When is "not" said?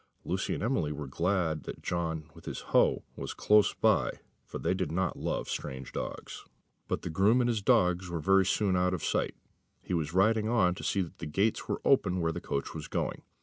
4.91-5.15